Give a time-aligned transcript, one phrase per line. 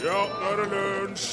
[0.00, 1.24] Ja, nå er det lunsj!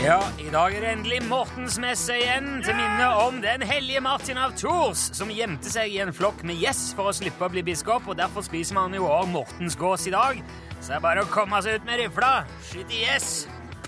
[0.00, 4.54] Ja, i dag er det endelig Mortensmesse igjen, til minne om den hellige Martin av
[4.58, 8.06] Tours, som gjemte seg i en flokk med gjess for å slippe å bli biskop,
[8.06, 10.38] og derfor spiser man jo også Mortensgås i dag.
[10.78, 12.30] Så det er bare å komme seg ut med rifla,
[12.68, 13.32] Skyt i gjess,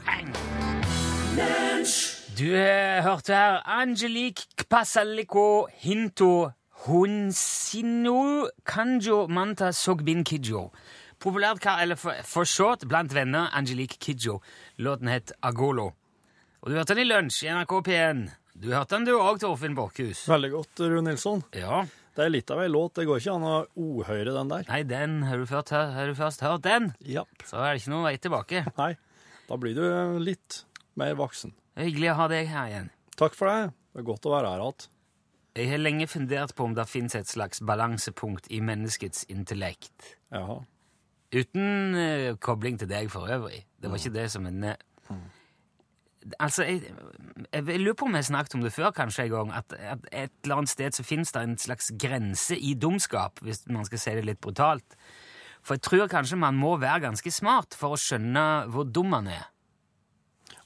[0.03, 0.35] pang!
[2.35, 6.51] Du eh, hørte her Angelique Kpasaliko Hinto
[6.89, 10.73] Hunsino Kanjo Manta Sogbin Kidjo.
[11.23, 14.41] Populært kar, eller for, for short blant venner Angelique Kidjo.
[14.83, 15.93] Låten het Agolo.
[16.62, 18.23] Og du hørte den i lunsj i NRK P1.
[18.62, 20.25] Du hørte den du òg, Torfinn Borchhus.
[20.31, 21.45] Veldig godt, Rune Nilsson.
[21.57, 21.85] Ja.
[22.12, 22.97] Det er litt av ei låt.
[22.98, 24.67] Det går ikke an å ohøre den der.
[24.69, 27.23] Nei, den har du, først, har du først hørt den, Ja.
[27.48, 28.65] så er det ikke noen vei tilbake.
[28.83, 28.91] Nei,
[29.48, 29.87] da blir du
[30.20, 30.59] litt
[31.01, 31.55] mer voksen.
[31.73, 32.91] Det er hyggelig å ha deg her igjen.
[33.17, 33.70] Takk for det.
[33.95, 34.89] Det er godt å være her igjen.
[35.62, 40.15] Jeg har lenge fundert på om det fins et slags balansepunkt i menneskets intellekt.
[40.33, 40.61] Jaha.
[41.32, 43.64] Uten uh, kobling til deg for øvrig.
[43.80, 44.77] Det var ikke det som en eh,
[46.39, 46.83] Altså, jeg,
[47.52, 50.05] jeg, jeg lurer på om jeg snakket om det før kanskje en gang, at, at
[50.12, 53.98] et eller annet sted så finnes det en slags grense i dumskap, hvis man skal
[53.98, 54.94] si det litt brutalt.
[55.66, 59.27] For jeg tror kanskje man må være ganske smart for å skjønne hvor dum man
[59.30, 59.48] er.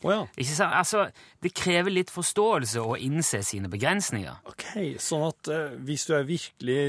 [0.05, 0.23] Å ja.
[0.36, 0.77] Ikke sant?
[0.77, 1.06] Altså,
[1.42, 4.42] Det krever litt forståelse å innse sine begrensninger.
[4.51, 6.80] OK, sånn at uh, hvis du er virkelig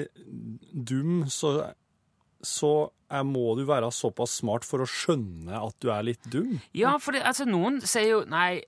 [0.73, 1.71] dum, så,
[2.47, 2.71] så
[3.27, 6.57] må du være såpass smart for å skjønne at du er litt dum?
[6.75, 8.61] Ja, for det, altså, noen sier jo Nei,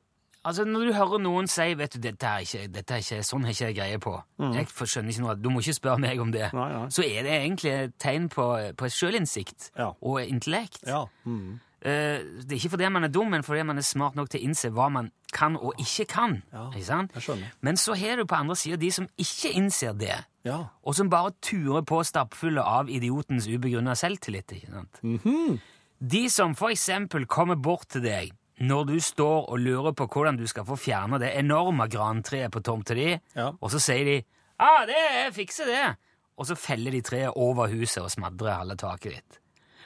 [0.47, 3.43] altså, når du hører noen si vet du, dette er ikke, dette er ikke, sånn
[3.47, 4.13] har ikke jeg greie på
[4.55, 6.47] Jeg skjønner ikke noe, Du må ikke spørre meg om det.
[6.53, 6.59] Mm.
[6.61, 6.85] Nei, nei.
[6.95, 8.47] Så er det egentlig et tegn på,
[8.79, 9.91] på sjølinnsikt Ja.
[9.99, 10.85] og intellekt.
[10.87, 11.03] Ja.
[11.25, 11.59] Mm.
[11.79, 14.41] Uh, det er ikke fordi man er dum, men fordi man er smart nok til
[14.41, 16.41] å innse hva man kan og ikke kan.
[16.51, 17.37] Ja, Ikke.
[17.61, 20.69] Men så har du på andre sida de som ikke innser det, Ja.
[20.83, 24.51] og som bare turer på stappfulle av idiotens ubegrunna selvtillit.
[24.55, 24.99] ikke sant?
[25.03, 25.59] Mhm.
[25.99, 30.37] De som for eksempel kommer bort til deg når du står og lurer på hvordan
[30.37, 33.51] du skal få fjerna det enorme grantreet på tomta di, Ja.
[33.61, 34.23] og så sier de
[34.59, 35.95] ah, det, jeg fikser det,
[36.37, 39.39] og så feller de treet over huset og smadrer halve taket ditt.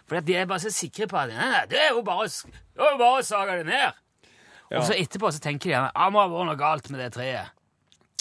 [0.07, 2.81] Fordi at de er bare så sikre på at nei, det er jo bare, det
[2.81, 3.93] er jo bare å sage det ned.
[4.71, 4.79] Ja.
[4.79, 7.11] Og så etterpå så tenker de at det må ha vært noe galt med det
[7.13, 7.49] treet.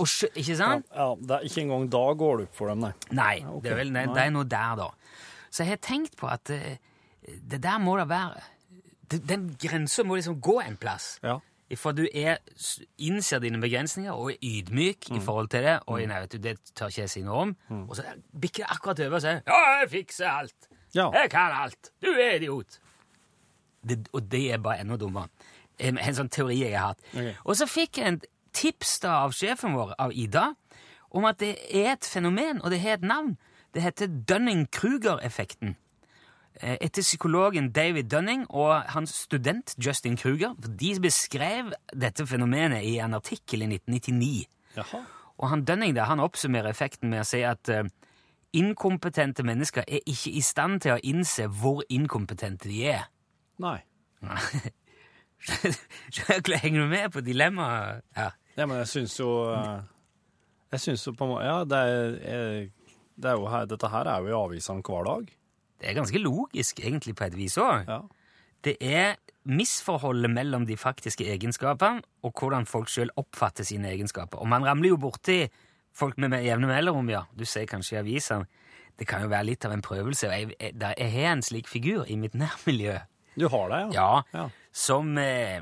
[0.02, 0.86] Og, ikke sant?
[0.94, 2.92] ja, det er ikke engang da går det opp for dem, nei.
[3.14, 3.62] Nei, ok.
[3.62, 4.88] det, er vel, det, det er noe der, da.
[5.52, 6.76] Så jeg har tenkt på at eh,
[7.52, 8.42] det der må da være
[9.12, 11.18] det- Den grensa må liksom gå en plass.
[11.22, 11.38] Ja.
[11.76, 12.36] For du er,
[13.00, 15.78] innser dine begrensninger og er ydmyk i forhold til det.
[15.86, 17.54] Og nei, vet du, det tør ikke jeg si noe om.
[17.88, 18.02] Og så
[18.40, 20.68] bikker det akkurat over og sier 'Ja, jeg fikser alt'.
[20.94, 21.10] Ja.
[21.12, 21.90] Jeg kan alt.
[22.02, 22.78] Du er idiot.
[23.88, 25.28] Det, og det er bare enda dummere.
[25.78, 27.00] En, en sånn teori jeg har hatt.
[27.14, 27.32] Okay.
[27.44, 28.20] Og så fikk jeg en
[28.52, 30.52] tips da av sjefen vår, av Ida,
[31.12, 33.36] om at det er et fenomen, og det har et navn.
[33.74, 35.76] Det heter Dunning-Kruger-effekten.
[36.60, 40.54] Eh, Etter psykologen David Dunning og hans student Justin Kruger.
[40.60, 44.46] De beskrev dette fenomenet i en artikkel i 1999.
[44.76, 45.02] Jaha.
[45.38, 47.88] Og han Dunning der, han oppsummerer effekten med å si at eh,
[48.52, 53.08] inkompetente mennesker er ikke i stand til å innse hvor inkompetente de er.
[53.62, 53.80] Nei.
[56.62, 58.04] Henger du med på dilemmaet?
[58.16, 58.30] Ja.
[58.56, 59.80] Ja, men jeg syns jo eh,
[60.74, 62.66] Jeg syns jo på en måte Ja, det er,
[63.22, 65.30] det er jo her, dette her er jo i avisene hver dag.
[65.80, 67.88] Det er ganske logisk, egentlig, på et vis òg.
[67.88, 68.00] Ja.
[68.62, 69.16] Det er
[69.50, 74.38] misforholdet mellom de faktiske egenskapene og hvordan folk sjøl oppfatter sine egenskaper.
[74.38, 75.40] Og man ramler jo borti
[75.92, 77.24] folk med med jevne mellomrom, ja.
[77.36, 78.46] Du ser kanskje i avisene.
[78.98, 80.28] Det kan jo være litt av en prøvelse.
[80.30, 82.98] Jeg, jeg, jeg har en slik figur i mitt nærmiljø.
[83.34, 84.08] Du har det, ja?
[84.32, 84.48] Ja, Ja.
[84.72, 85.60] som eh,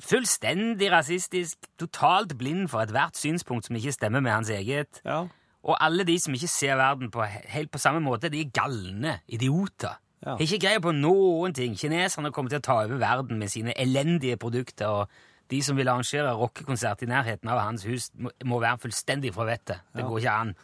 [0.00, 5.02] fullstendig rasistisk, totalt blind for ethvert synspunkt som ikke stemmer med hans eget.
[5.04, 5.24] Ja.
[5.62, 9.18] Og alle de som ikke ser verden på, helt på samme måte, de er galne
[9.28, 9.98] idioter.
[10.26, 10.36] Ja.
[10.38, 11.74] Ikke greie på noen ting.
[11.78, 15.90] Kineserne kommer til å ta over verden med sine elendige produkter, og de som vil
[15.90, 19.82] arrangere rockekonsert i nærheten av hans hus, må, være fullstendig fra vettet.
[19.94, 20.54] Det går ikke an.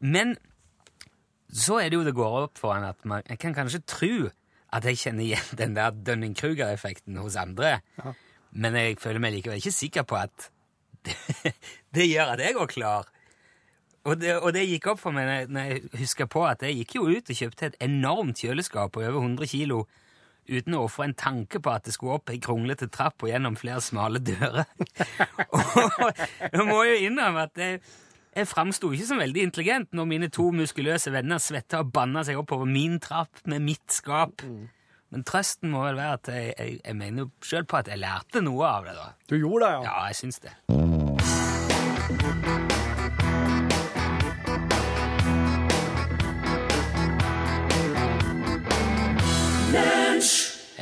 [0.00, 0.36] Men
[1.50, 4.12] så er det jo det går opp for en at man jeg kan kanskje tro
[4.70, 7.80] at jeg kjenner igjen den der Dunning-Kruger-effekten hos andre,
[8.52, 10.50] men jeg føler meg likevel ikke sikker på at
[11.06, 11.52] det,
[11.96, 13.08] det gjør at jeg går klar.
[14.08, 16.94] Og det, og det gikk opp for meg når jeg- husker på at jeg gikk
[16.96, 19.82] jo ut og kjøpte et enormt kjøleskap på over 100 kilo
[20.50, 23.58] uten å ofre en tanke på at det skulle opp ei kronglete trapp og gjennom
[23.60, 24.64] flere smale dører.
[25.54, 27.78] og jeg må jo innrømme at jeg,
[28.34, 32.40] jeg framsto ikke som veldig intelligent når mine to muskuløse venner svetta og banna seg
[32.40, 34.42] oppover min trapp med mitt skap.
[35.10, 37.98] Men trøsten må vel være at jeg, jeg, jeg mener jo sjøl på at jeg
[37.98, 38.94] lærte noe av det.
[38.94, 39.08] da.
[39.26, 39.80] Du gjorde det, ja?
[39.88, 40.52] Ja, jeg syns det.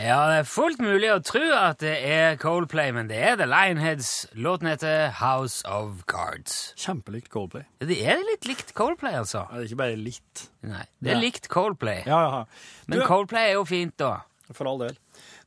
[0.09, 3.45] Ja, det er fullt mulig å tro at det er Coldplay, men det er The
[3.51, 4.11] Lionheads.
[4.41, 6.55] Låten heter House of Cards.
[6.81, 7.67] Kjempelikt Coldplay.
[7.83, 9.43] Det er litt likt Coldplay, altså.
[9.51, 10.45] Ja, det er ikke bare litt.
[10.65, 11.21] Nei, det er Ja.
[11.27, 12.05] likt Coldplay.
[12.07, 12.45] Ja, ja.
[12.87, 14.23] Men Du- Coldplay er jo fint, da.
[14.53, 14.97] For all del.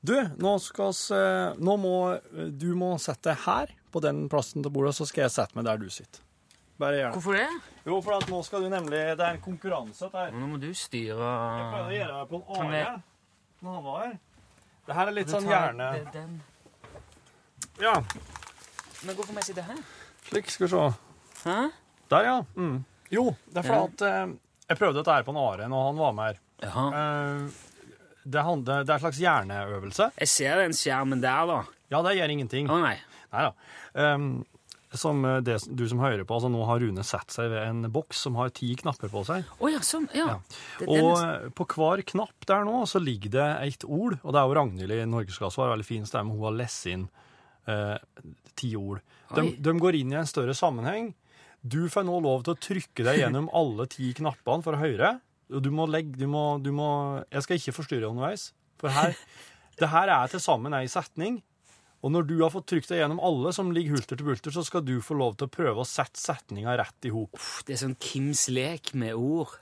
[0.06, 2.22] Du, nå skal oss, eh, nå må
[2.60, 5.66] du må sette deg her på den plassen til bordet, så skal jeg sette meg
[5.66, 6.20] der du sitter.
[6.80, 7.48] Hvorfor det?
[7.86, 10.00] Jo, for at nå skal du nemlig Det er en konkurranse.
[10.02, 10.32] dette her.
[10.32, 13.02] Nå må du styre Jeg prøvde å gjøre det på en Kan jeg-
[13.64, 14.20] når han var her.
[14.92, 15.86] Det her er litt sånn hjerne...
[16.12, 16.32] den.
[17.80, 17.94] Ja,
[19.08, 19.78] Men hvorfor må jeg sitte her?
[20.28, 20.82] slik skal vi se.
[21.46, 21.56] Hæ?
[22.12, 22.36] Der, ja.
[22.60, 22.82] Mm.
[23.12, 23.88] Jo, det er fordi Ja.
[23.88, 24.34] at eh,
[24.70, 26.42] Jeg prøvde dette her på en Are når han var med her.
[26.68, 26.84] Jaha.
[27.00, 27.48] Eh,
[28.36, 30.10] det, handler, det er en slags hjerneøvelse.
[30.20, 31.62] Jeg ser den skjermen der, da.
[31.92, 32.70] Ja, det gjør ingenting.
[32.70, 32.98] Å nei.
[33.32, 33.54] Nei da.
[34.14, 34.28] Um,
[34.94, 37.88] som eh, det, du som hører på, altså nå har Rune satt seg ved en
[37.94, 39.48] boks som har ti knapper på seg.
[39.60, 40.10] Å ja, sånn.
[40.18, 40.36] Ja.
[40.36, 40.88] Ja.
[40.88, 44.50] Og eh, på hver knapp der nå så ligger det et ord, og det er
[44.50, 47.08] jo Ragnhild i Norgesklasse var veldig fin stemme, hun har lest inn
[47.72, 47.98] eh,
[48.60, 49.04] ti ord.
[49.36, 51.14] De, de går inn i en større sammenheng.
[51.62, 55.16] Du får nå lov til å trykke deg gjennom alle ti knappene for å høre.
[55.52, 56.90] Og du må legge, du må, du må
[57.28, 59.16] Jeg skal ikke forstyrre underveis, for her
[59.82, 61.40] Det her er til sammen ei setning.
[62.02, 64.64] Og når du har fått trykt deg gjennom alle som ligger hulter til bulter, så
[64.66, 67.38] skal du få lov til å prøve å sette setninga rett i hop.
[67.68, 69.54] det er sånn Kims lek med ord.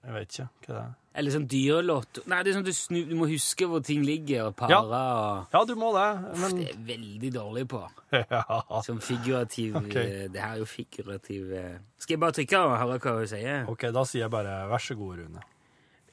[0.00, 0.96] Jeg vet ikke hva det er.
[1.20, 4.46] Eller sånn dyrelotto Nei, det er sånn du, snu, du må huske hvor ting ligger,
[4.46, 6.04] og parer og Ja, du må det,
[6.38, 7.80] men Det er jeg veldig dårlig på.
[8.14, 8.42] ja.
[8.86, 9.96] Sånn figurativ Ok.
[9.98, 11.74] eh, Det her er jo figurativ eh.
[11.98, 13.66] Skal jeg bare trykke og høre hva hun sier?
[13.74, 15.42] OK, da sier jeg bare vær så god, Rune.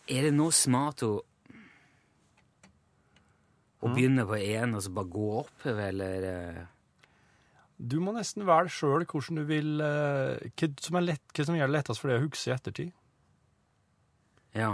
[0.10, 1.14] Er det nå smart å
[3.88, 6.64] Å begynne på én og så bare gå oppover, eller eh,
[7.78, 11.56] Du må nesten velge sjøl hvordan du vil eh, Hva som, er lett, hva som
[11.56, 12.94] gjør det lettest for deg å huske i ettertid.
[14.58, 14.72] Ja.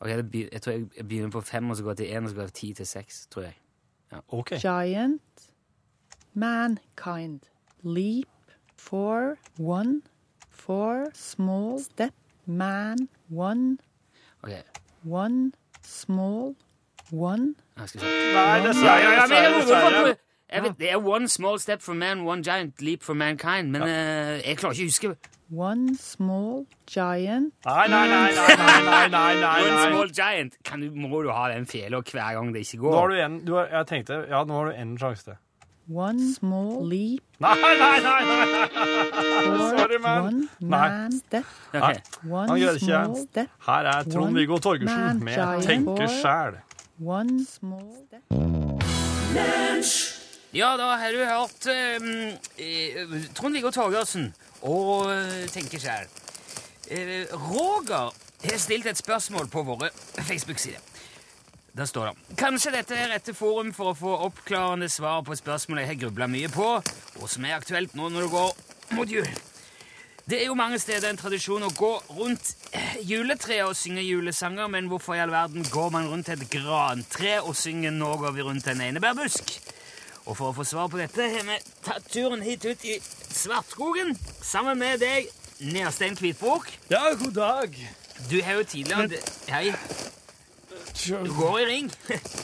[0.00, 2.38] Ok, Jeg tror jeg begynner på fem, og så går jeg til én, og så
[2.38, 3.58] går jeg ti til seks, tror jeg.
[4.28, 4.50] OK.
[4.62, 5.48] giant,
[6.34, 7.48] mankind,
[7.82, 8.28] leap,
[8.76, 10.02] for, one,
[10.50, 12.14] for, small, step,
[12.46, 13.78] man, one,
[14.42, 14.52] Ok,
[15.04, 15.52] one,
[15.82, 16.54] small,
[17.12, 17.54] one.
[17.76, 17.88] Nei,
[20.78, 24.58] det er one small step for man, one giant leap for mankind, men eh, jeg
[24.60, 29.62] klarer ikke å huske one, small, giant, Nei, nei, nei, nei, nei, nei, nei, nei,
[29.68, 30.54] One small giant.
[30.64, 32.94] Kan du, må du ha den fela hver gang det ikke går?
[32.94, 35.36] Nå har du en, du har, jeg tenkte, ja, nå har du en sjanse til.
[35.92, 38.68] one, small, leap, Nei, nei, nei, nei.
[39.76, 40.24] Sorry, man.
[40.30, 40.68] one, Nei.
[40.70, 42.86] man, step, one, Han gjør det ikke.
[42.88, 46.56] small, step, Her er Trond-Viggo Torgersen med Tenke sjæl.
[46.98, 48.22] One, small, step.
[50.54, 52.10] Ja, da har du hørt um,
[52.56, 54.28] eh, Trond-Viggo Torgersen
[54.62, 56.06] og tenker Tenke sjæl.
[56.90, 58.12] Eh, Roger
[58.44, 60.78] har stilt et spørsmål på våre Facebook-sider.
[61.76, 65.82] Der står det Kanskje dette er rette forum for å få oppklarende svar på spørsmål
[65.82, 66.68] jeg har grubla mye på,
[67.18, 69.26] og som er aktuelt nå når det går mot jul.
[70.24, 74.70] Det er jo mange steder en tradisjon å gå rundt eh, juletreet og synge julesanger,
[74.72, 78.46] men hvorfor i all verden går man rundt et grantre og synger 'Nå går vi
[78.46, 79.58] rundt en einebærbusk'?
[80.24, 82.96] Og for å få svar på dette har vi tatt turen hit ut i
[83.36, 85.28] Svartskogen sammen med deg,
[85.60, 86.72] Nerstein Kvitbukk.
[86.88, 87.76] Ja, god dag.
[88.30, 89.74] Du har jo tidligere Hei,
[91.04, 91.92] du går i ring.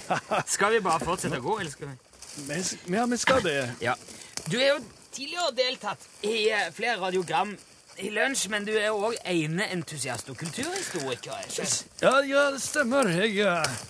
[0.54, 3.56] skal vi bare fortsette å gå, eller skal vi Ja, vi skal det.
[3.80, 3.96] Ja.
[4.52, 4.78] Du har jo
[5.16, 7.56] tidligere deltatt i eh, flere radiogram
[7.98, 11.32] i lunsj, men du er òg eneentusiast og kulturhistoriker.
[11.32, 11.66] er ikke?
[12.02, 13.08] Ja, ja, det stemmer.
[13.08, 13.80] Jeg, eh,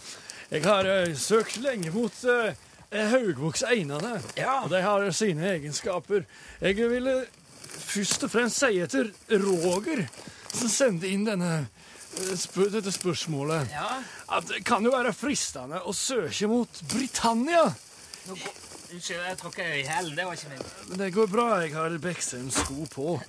[0.51, 2.51] jeg har eh, søkt lenge mot uh,
[2.91, 4.23] haugvokseinene.
[4.37, 4.63] Ja.
[4.65, 6.25] Og de har sine egenskaper.
[6.61, 7.25] Jeg ville
[7.71, 10.07] først og fremst si etter Roger,
[10.53, 11.67] som sendte inn denne,
[12.19, 13.71] eh, spør, dette spørsmålet.
[13.75, 14.01] Ja.
[14.37, 17.69] At det kan jo være fristende å søke mot Britannia.
[18.91, 20.17] Unnskyld, jeg tråkka i hælen.
[20.19, 20.69] Det var ikke min.
[20.89, 21.49] Men det går bra.
[21.63, 23.21] Jeg har Beksem-sko på.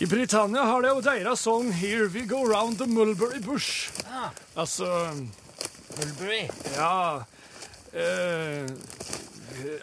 [0.00, 3.90] I Britannia har de jo deres sang 'Here We Go Round the Mulberry Bush'.
[4.08, 5.12] Ah, Altså
[5.98, 6.48] Mulberry.
[6.76, 7.22] Ja
[7.92, 8.64] eh,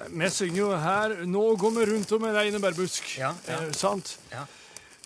[0.09, 3.19] Vi synger jo her 'Nå går vi rundt om en einebærbusk'.
[3.19, 3.59] Ja, ja.
[3.61, 4.17] Eh, sant?
[4.31, 4.45] Ja.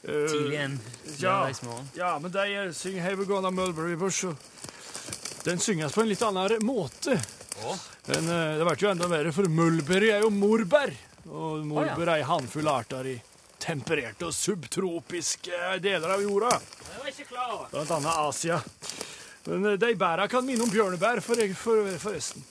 [0.03, 0.80] Eh, Tidlig en
[1.20, 1.39] ja.
[1.39, 1.89] lørdagsmorgen.
[1.96, 4.36] Ja, men de synger 'Here We Go Round the Mulberry Bush'.
[5.44, 7.20] Den synges på en litt annen måte.
[7.65, 7.77] Oh.
[8.06, 10.94] Men eh, det blir jo enda verre, for mulberry er jo morbær.
[11.27, 13.22] Og morbær er en håndfull arter i
[13.62, 17.68] tempererte og subtropiske deler av jorda, Jeg var ikke klar over.
[17.72, 18.62] blant annet Asia.
[19.46, 22.44] Men eh, de bæra kan minne om bjørnebær, for, for, forresten.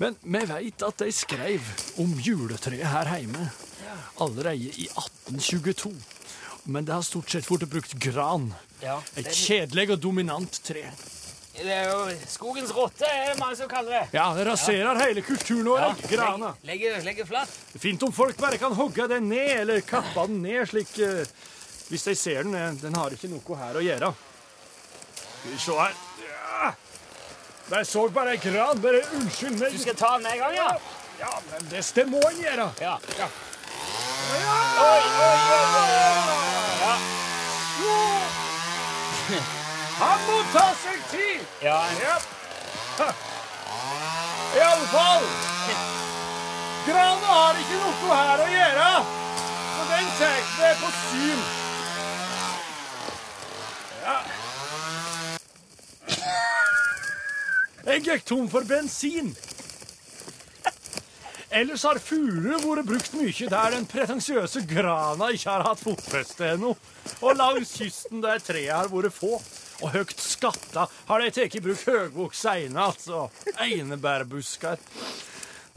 [0.00, 1.60] Men vi veit at de skrev
[2.00, 3.50] om juletreet her hjemme
[4.20, 5.92] allerede i 1822.
[6.64, 8.50] Men det har stort sett blitt brukt gran.
[8.80, 10.86] Ja, Et kjedelig og dominant tre.
[11.60, 14.04] Det er jo skogens rotte, er det mange som kaller det.
[14.16, 16.54] Ja, det raserer hele kulturen vår, grana.
[16.64, 17.52] Legger, legger flatt.
[17.82, 21.20] Fint om folk bare kan hogge den ned, eller kappe den ned, slik uh,
[21.90, 22.54] Hvis de ser den.
[22.54, 24.12] eh, Den har ikke noe her å gjøre.
[25.20, 25.94] Skal vi se her.
[26.24, 26.72] Ja.
[27.70, 28.80] Jeg så bare ei gran.
[28.80, 29.74] Bare unnskyld meg.
[29.74, 30.70] Du skal ta den med en gang, ja?
[31.20, 32.70] Ja, men det, må en gjøre.
[32.80, 32.96] Ja.
[40.00, 41.40] Han må ta seg tid!
[41.62, 41.80] ja.
[42.00, 42.18] Ja.
[44.50, 45.26] I alle fall
[46.86, 48.86] Grana har ikke noe her å gjøre,
[49.74, 51.42] så den tar vi på syn.
[54.00, 54.16] Ja.
[57.90, 59.30] Jeg gikk tom for bensin.
[61.50, 66.76] Ellers har furu vært brukt mye der den pretensiøse grana ikke har hatt fotfeste ennå.
[67.20, 69.36] Og langs kysten der trærne har vært få
[69.80, 73.28] og høyt skatta, har de tatt i bruk høgvokste einer, altså
[73.60, 74.80] einebærbusker.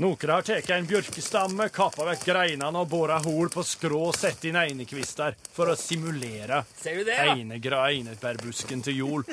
[0.04, 4.48] Noen har tatt en bjørkestamme, kappa vekk greinene og bora hol på skrå og satt
[4.50, 7.36] inn einekvister for å simulere Ser du det, ja?
[7.36, 9.28] einegra einebærbusken til jol.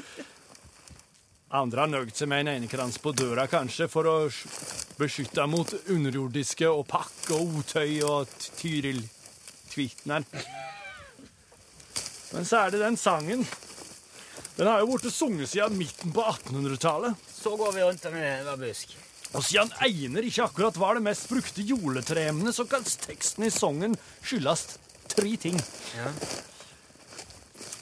[1.51, 4.19] Andre har nøyd seg med en einekrans på døra, kanskje, for å
[5.01, 9.01] beskytte mot underjordiske og pakk og otøy og tyril
[9.71, 10.25] tyriltvitner.
[12.31, 13.47] Men så er det den sangen.
[14.61, 17.17] Den har jo blitt sunget siden midten på 1800-tallet.
[17.33, 18.91] Så går vi rundt med hver busk.
[19.33, 23.95] Og siden einer ikke akkurat var det mest brukte juletreemnet, så kan teksten i sangen
[24.21, 24.67] skyldes
[25.09, 25.57] tre ting.
[25.97, 26.11] Ja.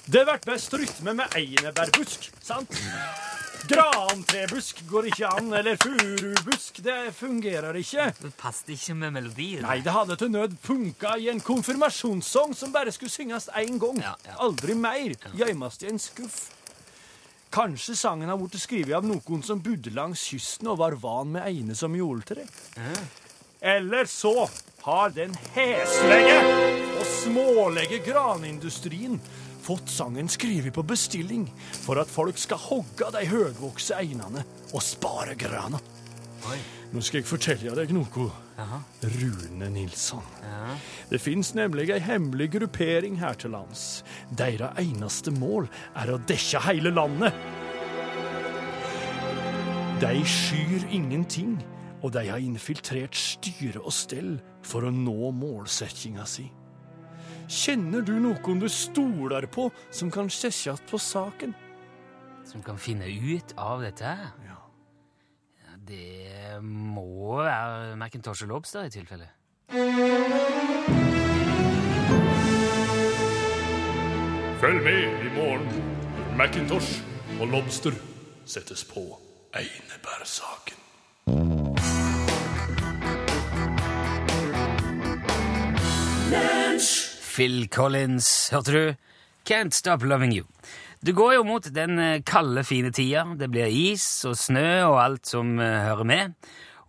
[0.06, 2.78] Det blir best rytme med einebærbusk, sant?
[3.68, 6.78] Grantrebusk går ikke an, eller furubusk.
[6.84, 8.06] Det fungerer ikke.
[8.20, 9.66] Det passet ikke med melodien.
[9.66, 13.98] Nei, det hadde til nød funka i en konfirmasjonssang som bare skulle synges én gang.
[14.04, 14.38] Ja, ja.
[14.46, 15.18] Aldri mer.
[15.34, 16.38] Gjemast i en skuff.
[17.50, 21.46] Kanskje sangen har blitt skrevet av noen som bodde langs kysten og var van med
[21.48, 22.44] eine som juletre.
[23.60, 24.48] Eller så
[24.84, 26.38] har den heslige
[26.98, 29.16] og smålige granindustrien
[29.64, 31.48] fått sangen skrevet på bestilling
[31.82, 35.80] for at folk skal hogge de høgvokse einene og spare grana.
[36.46, 36.58] Oi.
[36.92, 38.28] Nå skal jeg fortelle deg noe,
[38.58, 38.78] Aha.
[39.02, 40.24] Rune Nilsson.
[40.42, 40.76] Ja.
[41.10, 44.04] Det fins nemlig ei hemmelig gruppering her til lands.
[44.38, 45.68] Deres eneste mål
[45.98, 47.34] er å dekke hele landet.
[49.98, 51.58] De skyr ingenting,
[52.02, 56.46] og de har infiltrert styre og stell for å nå målsettinga si.
[57.48, 61.56] Kjenner du noen du stoler på, som kan sette på saken?
[62.46, 64.14] Som kan finne ut av dette.
[64.46, 64.57] Ja.
[65.88, 69.28] Det må være Macintosh og Lobster i tilfelle.
[74.60, 75.68] Følg med i morgen.
[76.36, 77.00] Macintosh
[77.40, 77.96] og Lobster
[78.44, 79.00] settes på
[79.56, 80.76] Einebærsaken.
[87.34, 88.94] Phil Collins, hørte du?
[89.50, 90.44] Can't Stop Loving You.
[91.00, 93.22] Du går jo mot den eh, kalde, fine tida.
[93.38, 96.34] Det blir is og snø og alt som eh, hører med.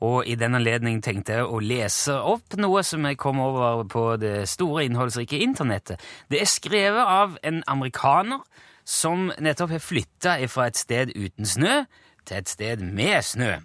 [0.01, 4.05] Og i den anledning tenkte jeg å lese opp noe som jeg kom over på
[4.21, 6.01] det store, innholdsrike internettet.
[6.31, 8.41] Det er skrevet av en amerikaner
[8.87, 11.83] som nettopp har flytta fra et sted uten snø
[12.25, 13.57] til et sted med snø.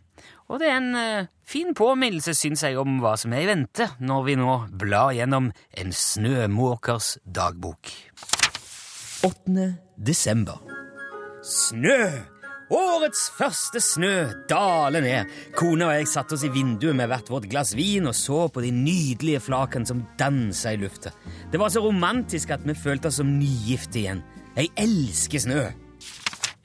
[0.52, 3.88] Og det er en eh, fin påminnelse, syns jeg, om hva som er i vente
[4.04, 5.48] når vi nå blar gjennom
[5.80, 7.94] en snømåkers dagbok.
[9.24, 9.74] 8.
[9.96, 10.58] desember.
[11.42, 12.10] Snø!
[12.74, 14.12] Årets første snø
[14.50, 15.32] daler ned.
[15.56, 18.64] Kona og jeg satte oss i vinduet med hvert vårt glass vin og så på
[18.64, 21.14] de nydelige flakene som dansa i lufta.
[21.52, 24.24] Det var så romantisk at vi følte oss som nygifte igjen.
[24.58, 25.62] Jeg elsker snø.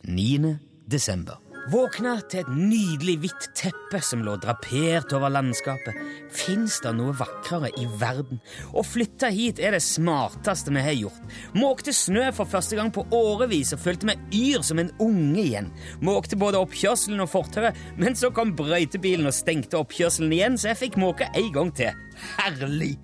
[0.08, 0.56] 9.
[0.90, 1.40] desember.
[1.70, 5.98] Våkna til et nydelig hvitt teppe som lå drapert over landskapet.
[6.34, 8.40] Fins det noe vakrere i verden?
[8.74, 11.38] Å flytte hit er det smarteste vi har gjort.
[11.54, 15.72] Måkte snø for første gang på årevis og følte meg yr som en unge igjen.
[16.02, 20.84] Måkte både oppkjørselen og fortauet, men så kom brøytebilen og stengte oppkjørselen igjen, så jeg
[20.88, 22.08] fikk måke en gang til.
[22.40, 22.96] Herlig!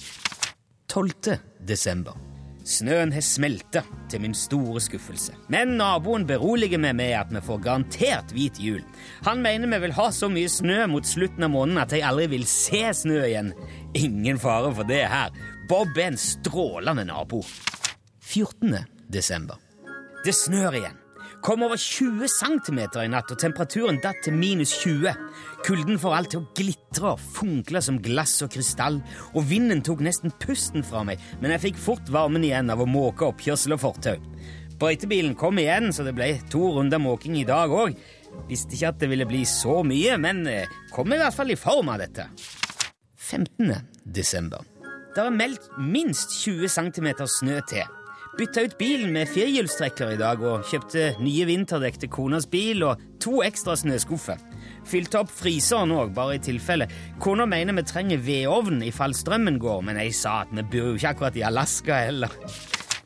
[0.89, 1.37] 12.
[1.67, 2.34] desember.
[2.65, 5.35] Snøen har smelta, til min store skuffelse.
[5.53, 8.81] Men naboen beroliger meg med at vi får garantert hvit jul.
[9.27, 12.27] Han mener vi vil ha så mye snø mot slutten av måneden at jeg aldri
[12.33, 13.53] vil se snø igjen.
[13.93, 15.29] Ingen fare for det her.
[15.69, 17.43] Bob er en strålende nabo.
[18.25, 18.81] 14.
[19.13, 19.61] desember.
[20.25, 21.04] Det snør igjen.
[21.45, 25.11] Kom over 20 cm i natt, og temperaturen datt til minus 20.
[25.67, 28.97] Kulden får alt til å glitre og funkle som glass og krystall,
[29.37, 32.87] og vinden tok nesten pusten fra meg, men jeg fikk fort varmen igjen av å
[32.89, 34.15] måke oppkjørsel og fortau.
[34.81, 37.93] Brøytebilen kom igjen, så det ble to runder måking i dag òg.
[38.49, 41.59] Visste ikke at det ville bli så mye, men eh, kom i hvert fall i
[41.59, 42.25] form av dette.
[43.21, 43.69] 15.
[44.17, 44.65] desember.
[45.13, 47.85] Det er meldt minst 20 cm snø til.
[48.35, 52.99] Bytta ut bilen med firehjulstrekker i dag og kjøpte nye vinterdekk til konas bil og
[53.23, 54.41] to ekstra snøskuffer.
[54.85, 56.89] Fylte opp fryseren òg, bare i tilfelle.
[57.23, 60.97] Kona mener vi trenger vedovn ifall strømmen går, men jeg sa at vi bor jo
[60.99, 62.35] ikke akkurat i Alaska heller.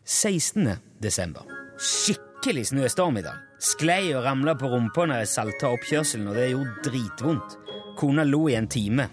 [0.02, 0.72] 16.
[0.98, 1.46] desember.
[1.78, 3.38] Skikkelig snøstorm i dag.
[3.62, 7.60] Sklei og ramla på rumpa når jeg salta oppkjørselen, og det gjorde dritvondt.
[8.02, 9.06] Kona lo i en time.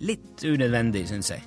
[0.00, 1.44] Litt unødvendig, syns jeg.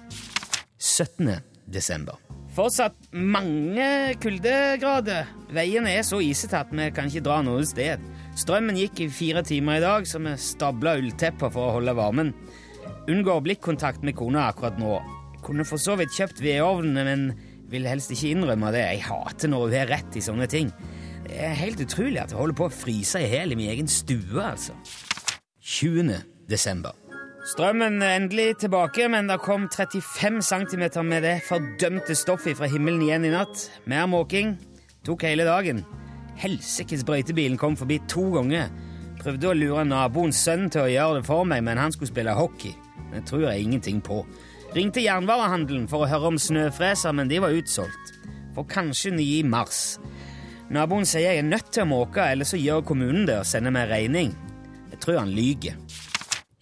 [0.77, 1.39] 17.
[1.65, 2.21] desember.
[2.51, 3.85] Fortsatt mange
[4.19, 5.29] kuldegrader.
[5.55, 8.01] Veiene er så isete at vi kan ikke dra noe sted.
[8.35, 12.33] Strømmen gikk i fire timer i dag, så vi stabla ulltepper for å holde varmen.
[13.11, 14.99] Unngår blikkontakt med kona akkurat nå.
[15.45, 17.25] Kunne for så vidt kjøpt vedovnene, men
[17.71, 18.83] vil helst ikke innrømme det.
[18.97, 20.73] Jeg hater når hun har rett i sånne ting.
[21.29, 23.87] Det er helt utrolig at jeg holder på å fryse i hjel i min egen
[23.87, 24.75] stue, altså.
[25.61, 26.19] 20.
[26.51, 27.00] desember.
[27.41, 33.01] Strømmen er endelig tilbake, men det kom 35 cm med det fordømte stoffet fra himmelen
[33.01, 33.63] igjen i natt.
[33.89, 34.53] Mer måking.
[35.01, 35.81] Tok hele dagen.
[36.37, 38.69] Helsikes brøytebilen kom forbi to ganger.
[39.23, 42.37] Prøvde å lure naboens sønn til å gjøre det for meg, men han skulle spille
[42.37, 42.75] hockey.
[43.09, 44.21] Det tror jeg ingenting på.
[44.77, 48.13] Ringte jernvarehandelen for å høre om snøfreser, men de var utsolgt.
[48.53, 49.97] For kanskje nye i mars.
[50.69, 53.73] Naboen sier jeg er nødt til å måke, eller så gjør kommunen det og sender
[53.73, 54.35] meg regning.
[54.93, 55.81] Jeg tror han lyger.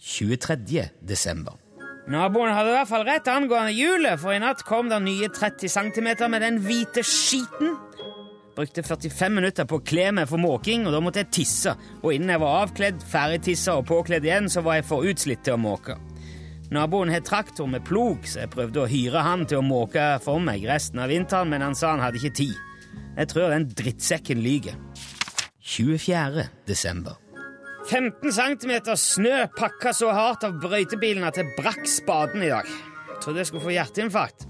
[0.10, 0.90] 23.
[1.02, 1.54] desember.
[2.10, 5.70] Naboen hadde i hvert fall rett angående hjulet, for i natt kom det nye 30
[5.70, 7.76] cm med den hvite skiten.
[8.58, 11.76] Brukte 45 minutter på å kle meg for måking, og da måtte jeg tisse.
[12.02, 15.56] Og innen jeg var avkledd, ferdigtissa og påkledd igjen, så var jeg for utslitt til
[15.56, 16.00] å måke.
[16.74, 20.42] Naboen har traktor med plog, så jeg prøvde å hyre han til å måke for
[20.42, 22.58] meg resten av vinteren, men han sa han hadde ikke tid.
[23.16, 24.78] Jeg tror den drittsekken lyger.
[25.62, 26.50] 24.
[26.66, 27.22] desember.
[27.90, 32.68] 15 cm snø pakka så hardt av brøytebilen at jeg brakk spaden i dag.
[33.18, 34.46] Trodde jeg skulle få hjerteinfarkt.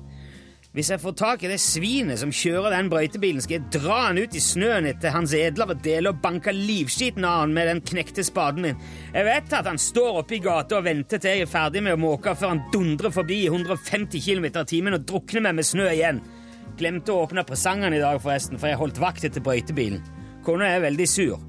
[0.76, 4.20] Hvis jeg får tak i det svinet som kjører den brøytebilen, skal jeg dra han
[4.20, 8.28] ut i snøen etter hans edlere deler og banke livskiten av han med den knekte
[8.28, 8.84] spaden min.
[9.16, 11.96] Jeg vet at han står oppe i gata og venter til jeg er ferdig med
[11.96, 15.72] å måke før han dundrer forbi i 150 km i timen og drukner meg med
[15.72, 16.22] snø igjen.
[16.78, 20.04] Glemte å åpne presangene i dag, forresten, for jeg holdt vakt etter brøytebilen.
[20.44, 21.40] Kona er veldig sur.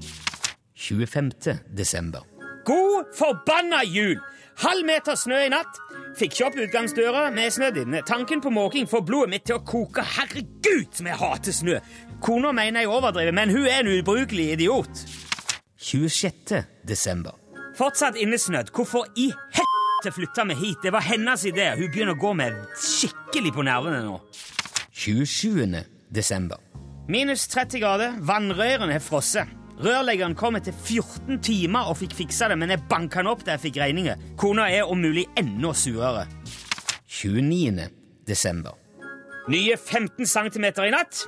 [0.81, 1.31] 25.
[1.77, 2.21] desember.
[2.65, 4.19] God forbanna jul!
[4.57, 5.77] Halv meter snø i natt.
[6.17, 8.01] Fikk ikke opp utgangsdøra, med snødd inne.
[8.05, 10.03] Tanken på måking får blodet mitt til å koke.
[10.17, 11.77] Herregud, som jeg hater snø!
[12.21, 15.05] Kona mener jeg overdriver, men hun er en ubrukelig idiot.
[15.81, 16.59] 26.
[16.89, 17.37] desember.
[17.77, 18.73] Fortsatt innesnødd.
[18.75, 20.81] Hvorfor i helvete flytta vi hit?
[20.83, 21.71] Det var hennes idé.
[21.77, 24.19] Hun begynner å gå med skikkelig på nervene nå.
[24.91, 25.79] 27.
[26.09, 26.61] desember.
[27.09, 28.21] Minus 30 grader.
[28.21, 29.60] Vannrørene har frosset.
[29.81, 33.55] Rørleggeren kom etter 14 timer og fikk fiksa det, men jeg banka han opp da
[33.55, 34.19] jeg fikk regninger.
[34.37, 36.27] Kona er om mulig enda surere.
[37.09, 37.87] 29.
[38.29, 38.77] desember.
[39.49, 41.23] Nye 15 cm i natt.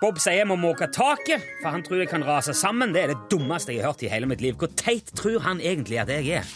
[0.00, 2.94] Bob sier jeg må måke taket, for han tror jeg kan rase sammen.
[2.96, 4.56] Det er det dummeste jeg har hørt i hele mitt liv.
[4.56, 6.54] Hvor teit tror han egentlig at jeg er?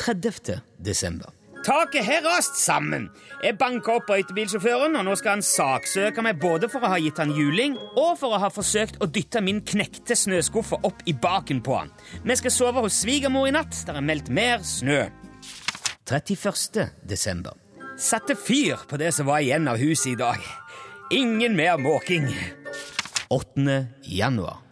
[0.00, 0.62] 30.
[0.80, 1.28] desember.
[1.64, 3.10] Taket har rast sammen.
[3.44, 7.18] Jeg banka opp brøytebilsjåføren, og nå skal han saksøke meg både for å ha gitt
[7.20, 11.60] han juling og for å ha forsøkt å dytte min knekte snøskuffe opp i baken
[11.64, 11.92] på han.
[12.24, 13.76] Vi skal sove hos svigermor i natt.
[13.86, 15.02] Der er meldt mer snø.
[16.08, 16.88] 31.
[17.06, 17.52] desember.
[18.00, 20.40] Satte fyr på det som var igjen av huset i dag.
[21.12, 22.30] Ingen mer måking.
[23.28, 23.76] 8.
[24.08, 24.62] januar.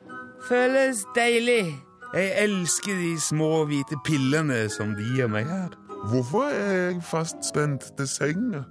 [0.49, 1.77] Føles deilig.
[2.15, 5.77] Jeg elsker de små hvite pillene som de gir meg her.
[6.05, 8.63] Hvorfor er jeg fastspent til senga?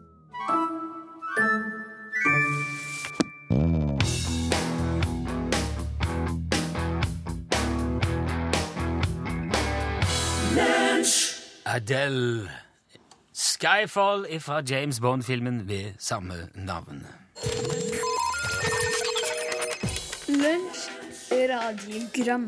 [11.66, 12.50] Adele.
[13.34, 17.08] Skyfall fra James Bond-filmen ved samme navn.
[20.28, 20.90] Lunsj,
[21.32, 22.48] radiogram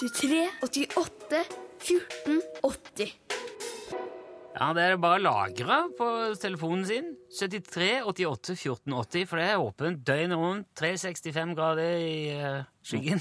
[0.00, 1.46] 73, 88,
[1.80, 3.25] 14, 80
[4.56, 6.06] Ja, Det er bare å lagre på
[6.40, 7.10] telefonen sin.
[7.28, 10.68] 73 88 14 80, for det er åpent døgnet rundt.
[10.80, 13.20] 365 grader i uh, skyggen.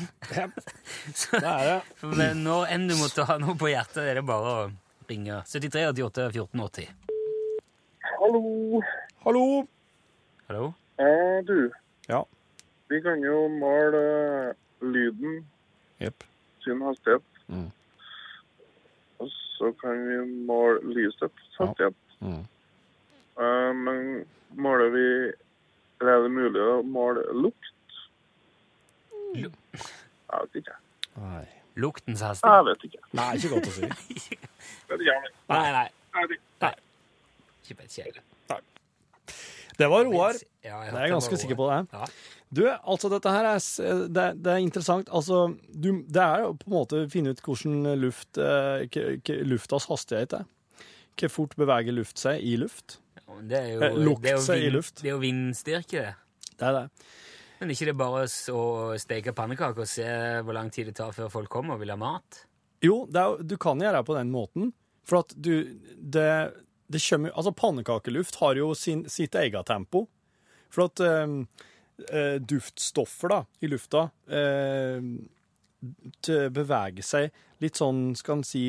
[1.20, 1.80] Så, Det er det.
[2.00, 4.64] for når enn du måtte ha noe på hjertet, er det bare å
[5.12, 5.42] ringe.
[5.52, 6.88] 73 88 14 80.
[8.22, 8.82] Hallo.
[9.26, 9.46] Hallo!
[10.48, 10.72] Hallo?
[11.02, 11.58] Ja, du.
[12.08, 12.22] Ja.
[12.88, 14.02] Vi kan jo måle
[14.46, 14.54] eh,
[14.86, 15.42] lyden
[16.00, 16.24] Jepp.
[16.64, 17.26] sin hastighet.
[17.52, 17.68] Mm.
[19.58, 21.90] Så kan vi måle lysets Ja.
[22.22, 22.44] Mm.
[23.36, 25.08] Uh, men måler vi
[26.02, 28.00] Eller er det mulig å måle lukt?
[29.36, 29.52] L Jeg
[30.42, 30.76] vet ikke.
[31.20, 31.46] Nei.
[31.76, 32.66] Luktens Jeg hastighet?
[32.68, 33.04] vet ikke.
[33.20, 34.38] Nei, ikke godt å si.
[34.92, 35.36] nei, jeg.
[35.52, 35.88] Nei, nei.
[36.16, 36.74] Nei,
[39.78, 39.90] det-.
[39.92, 40.34] Var Roar.
[40.64, 41.80] Ja, Det er jeg ganske sikker på det.
[41.94, 42.06] Ja.
[42.56, 43.60] Du, altså dette her er,
[44.08, 45.10] det, er- det er interessant.
[45.10, 49.18] Altså, du, det er jo på en måte å finne ut hvordan luft, eh, k-
[49.26, 50.46] k- luftas hastighet er.
[51.20, 52.98] Hvor fort beveger luft seg i luft.
[53.28, 54.96] Ja, Det er jo, Eh, lukt det er jo seg i luft.
[55.02, 56.16] Det er jo vindstyrke, det.
[56.58, 56.90] Det er det.
[57.60, 60.04] Men ikke det bare å steke pannekaker og se
[60.44, 62.46] hvor lang tid det tar før folk kommer og vil ha mat?
[62.84, 64.74] Jo, det er, du kan gjøre det på den måten.
[65.08, 65.64] For at du
[65.96, 66.54] Det,
[66.88, 70.06] det kommer Altså, pannekakeluft har jo sin, sitt eget tempo.
[70.74, 71.36] For at eh,
[72.12, 75.00] eh, duftstoffer da, i lufta eh,
[76.52, 77.32] beveger seg
[77.64, 78.66] litt sånn, skal en si,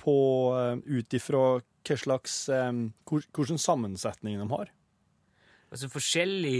[0.00, 0.14] på
[0.50, 2.72] uh, Ut ifra hva slags eh,
[3.06, 4.72] Hvordan sammensetning de har.
[5.74, 6.56] Altså forskjellig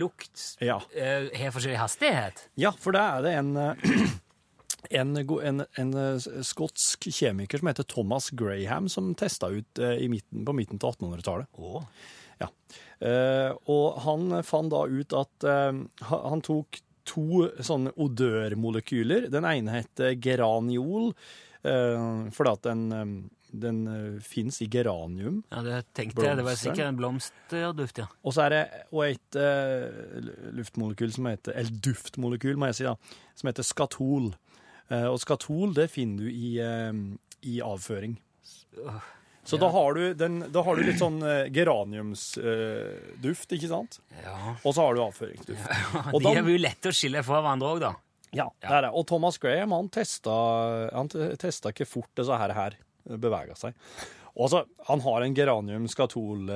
[0.00, 0.80] lukt Ja.
[0.94, 2.46] eh, har forskjellig hastighet?
[2.58, 3.94] Ja, for det er det en, eh,
[4.90, 10.08] en, en, en eh, skotsk kjemiker som heter Thomas Graham, som testa ut eh, i
[10.12, 11.62] midten, på midten av 1800-tallet.
[12.42, 12.50] Ja.
[13.04, 15.48] Eh, og han fant da ut at
[16.10, 19.28] han tok to sånne odørmolekyler.
[19.32, 21.10] Den ene heter geraniol,
[21.64, 23.28] fordi at den,
[23.60, 25.42] den uh, fins i geranium.
[25.52, 26.38] Ja, det tenkte jeg.
[26.38, 28.06] Det var sikkert en blomsterduft, ja.
[28.24, 32.88] Og så er det og et uh, luftmolekyl som heter, eller duftmolekyl, må jeg si,
[32.88, 32.96] da,
[33.38, 34.32] som heter skatol.
[34.92, 36.92] Eh, og skatol, det finner du i, eh,
[37.48, 38.16] i avføring.
[39.44, 43.98] Så da, har du den, da har du litt sånn eh, geraniumsduft, ikke sant?
[44.22, 44.54] Ja.
[44.64, 45.68] Og så har du avføringsduft.
[45.68, 47.92] Ja, De da- er jo lette å skille fra hverandre òg, da.
[48.34, 48.92] Ja, det er det.
[48.98, 50.32] Og Thomas Graham han testa,
[50.90, 52.74] han testa ikke fort disse her, her
[53.20, 53.76] bevega seg.
[54.34, 56.48] Og så, Han har en geranium-skatol,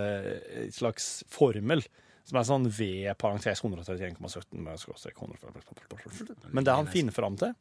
[0.75, 1.85] slags formel,
[2.27, 2.89] som er sånn V
[3.21, 6.51] parentes 131,17 med skråstrek 100.
[6.51, 7.53] Men det han finner fram til,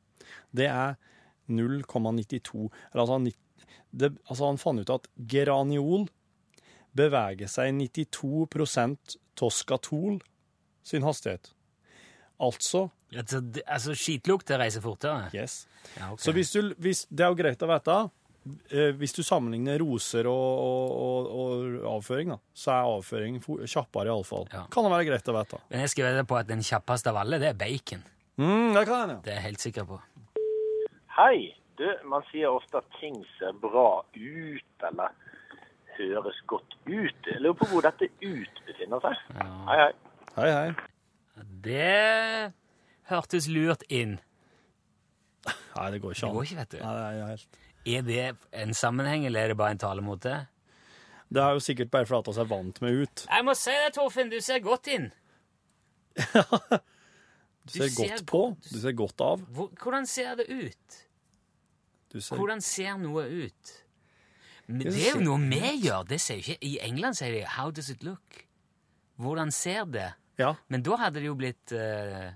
[0.56, 0.96] det er
[1.50, 2.70] 0,92.
[2.92, 6.08] Eller altså, han nitt- det, altså Han fant ut at geraniol
[6.98, 8.48] beveger seg 92
[9.42, 10.20] av skatol
[10.84, 11.52] sin hastighet.
[12.40, 13.40] Altså Altså,
[13.72, 15.30] altså skitlukta reiser fortere.
[15.32, 15.62] Yes.
[15.96, 16.20] Ja, okay.
[16.26, 17.96] Så hvis du, hvis, det er jo greit å vite.
[18.70, 24.12] eh, Hvis du sammenligner roser og, og, og, og avføring, da, så er avføring kjappere
[24.12, 24.44] iallfall.
[24.52, 24.66] Ja.
[24.68, 25.62] Kan det være greit å vite.
[25.72, 28.04] Men jeg skal vedde på at den kjappeste av alle, det er bacon.
[28.38, 30.02] Mm, det kan jeg, Det er jeg helt sikker på.
[31.18, 31.54] Hei.
[31.78, 35.14] Du, man sier ofte at ting ser bra ut, eller
[35.98, 37.28] høres godt ut.
[37.30, 39.20] Jeg lurer på hvor dette ut befinner seg.
[39.70, 39.92] Hei, hei.
[40.38, 41.44] Hei, hei.
[41.66, 42.54] Det
[43.12, 44.18] hørtes lurt inn.
[45.46, 46.78] Nei, det går ikke Det går ikke, vet du.
[46.82, 47.64] Nei, det er helt...
[47.88, 48.24] Er det
[48.66, 50.34] en sammenheng, eller er det bare en talemåte?
[51.30, 53.26] Det er jo sikkert bare fordi vi er vant med ut.
[53.30, 55.12] Jeg må si det, Torfinn, du ser godt inn.
[57.68, 58.42] Du ser ser godt på.
[58.70, 59.44] Du ser godt av.
[59.84, 60.98] Hvordan ser det ut?
[62.14, 62.40] Du ser...
[62.40, 63.74] Hvordan ser noe ut?
[64.68, 66.04] Men Det det er jo noe vi gjør.
[66.08, 68.44] Det sier ikke I England sier de 'How does it look?'
[69.18, 70.12] Hvordan ser det?
[70.38, 70.54] Ja.
[70.68, 72.34] Men da hadde det jo blitt uh...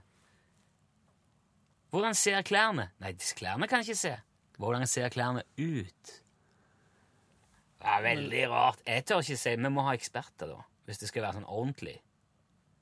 [1.92, 2.90] Hvordan ser klærne?
[3.00, 4.16] Nei, klærne kan jeg ikke se.
[4.58, 6.14] Hvordan ser klærne ut?
[7.82, 8.80] Det er veldig rart.
[8.88, 10.64] Jeg tør ikke si Vi må ha eksperter, da.
[10.86, 12.00] Hvis det skal være sånn ordentlig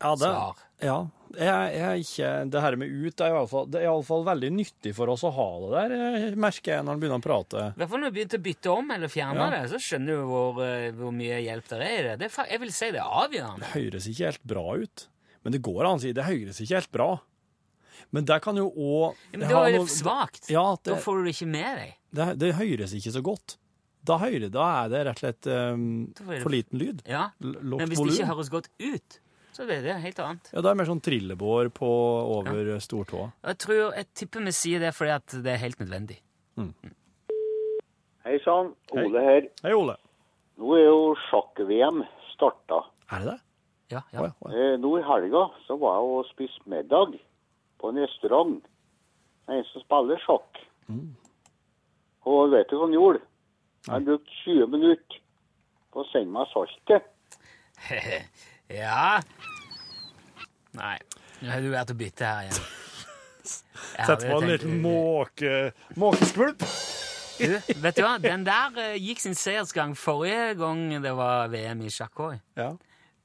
[0.01, 0.59] Ja, det, svar.
[0.81, 0.97] ja.
[1.29, 4.49] Jeg, jeg er ikke, det her med ut er i alle fall, det er veldig
[4.55, 5.91] nyttig for oss å ha det der,
[6.31, 7.65] eh, merker jeg når han begynner å prate.
[7.69, 9.49] I hvert fall når du begynte å bytte om eller fjerne Ja.
[9.53, 12.15] det, så skjønner du hvor, eh, hvor mye hjelp det er i det.
[12.23, 13.59] det jeg vil si det er avgjørende.
[13.59, 15.07] Det høres ikke helt bra ut.
[15.43, 17.09] Men det går an å si det høres ikke helt bra.
[18.12, 20.49] Men det kan jo òg men da er det svakt.
[20.49, 21.93] Ja, Da får du det ikke med deg.
[22.12, 23.57] det, det høres ikke så godt.
[24.03, 27.01] Da, høyre, da er det rett og slett um, for liten lyd.
[27.05, 27.27] Ja.
[27.43, 29.19] L- Men hvis det ikke høres godt ut,
[29.59, 30.49] så er det helt annet.
[30.53, 31.87] Ja, det er mer sånn trillebår på
[32.37, 33.25] over stortåa.
[33.49, 36.15] Jeg tror, jeg tipper vi sier det fordi at det er helt nødvendig.
[38.23, 38.71] Hei sann.
[38.95, 39.49] Ole her.
[39.65, 39.97] Hei, Ole.
[40.59, 42.85] Nå er jo sjakk-VM starta.
[43.11, 43.37] Er det det?
[43.89, 44.21] Ja, ja.
[44.21, 44.63] ja, å, ja.
[44.63, 47.17] Eh, nå i helga så var jeg og spiste middag
[47.81, 48.59] på en restaurant.
[49.49, 50.61] Det en som spiller sjakk.
[52.29, 53.25] Og vet du hva han gjorde?
[53.89, 55.19] Han brukte 20 minutter
[55.91, 57.11] på å sende meg saltet.
[58.69, 59.19] ja.
[60.77, 60.97] Nei,
[61.41, 62.67] nå har du vært og bytte her igjen.
[63.49, 66.65] Sett på en liten måke, måkeskvulp.
[67.39, 68.17] Du, vet du hva?
[68.21, 72.39] Den der eh, gikk sin seiersgang forrige gang det var VM i sjakk òg.
[72.60, 72.73] Ja.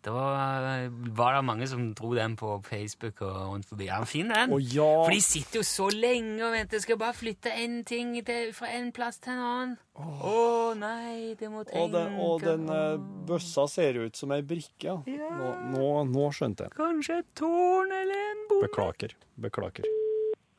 [0.05, 3.87] Da var, det mange som dro den på Facebook og rundt forbi.
[3.89, 4.53] Ja, fin den.
[4.53, 4.85] Oh, ja.
[5.07, 6.83] For de sitter jo så lenge og venter.
[6.85, 9.75] Skal bare flytte én ting til, fra en plass til en annen.
[9.97, 14.43] Å nei, det må tenke Og den, og den eh, bøssa ser ut som ei
[14.45, 14.99] brikke.
[15.09, 15.33] Ja.
[15.41, 16.77] Nå, nå, nå skjønte jeg.
[16.77, 18.65] Kanskje et tårn eller en bom.
[18.67, 19.17] Beklager.
[19.41, 19.89] Beklager.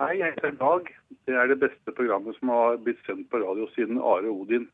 [0.02, 0.90] Hei, jeg heter Dag.
[1.30, 4.66] Det er det beste programmet som har blitt sendt på radio siden Are Odin.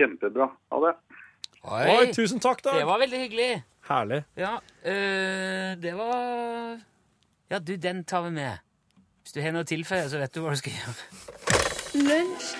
[0.00, 0.48] Kjempebra.
[0.72, 0.96] Ha det.
[1.64, 2.74] Oi, Oi, tusen takk, da!
[2.76, 3.62] det var veldig hyggelig.
[3.88, 4.20] Herlig.
[4.36, 6.80] Ja, øh, det var
[7.50, 8.58] Ja, du, den tar vi med.
[9.22, 10.94] Hvis du har noe å tilføye, så vet du hva du skal gjøre.
[12.04, 12.50] Lunsj,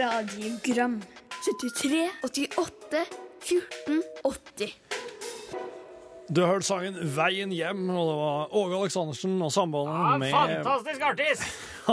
[0.00, 1.00] radiogram
[1.44, 3.04] 73, 88,
[3.44, 4.72] 14, 80
[6.32, 11.44] Du hørte sangen 'Veien hjem', og det var Åge Aleksandersen og sambandet med Fantastisk artist!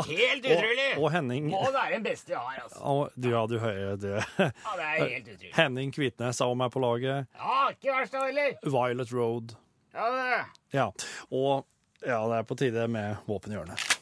[0.09, 0.87] Helt utrolig!
[0.97, 2.79] og, og Henning Må være den beste jeg har, altså.
[2.81, 4.15] og, du, Ja, du hører det.
[4.39, 5.53] Ja, det er helt utrolig.
[5.55, 7.27] Henning Kvitnes er også med på laget.
[7.39, 8.57] Ja, ikke verst da heller.
[8.65, 9.55] Violet Road.
[9.95, 10.41] Ja, det.
[10.75, 10.89] Ja.
[11.31, 11.65] Og
[12.05, 13.94] ja, det er på tide med våpenhjørnet.